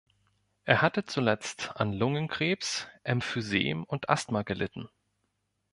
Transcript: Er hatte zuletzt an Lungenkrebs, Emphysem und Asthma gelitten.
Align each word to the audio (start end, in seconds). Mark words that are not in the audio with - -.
Er 0.63 0.81
hatte 0.81 1.05
zuletzt 1.05 1.73
an 1.79 1.93
Lungenkrebs, 1.93 2.87
Emphysem 3.03 3.83
und 3.83 4.09
Asthma 4.09 4.41
gelitten. 4.41 4.89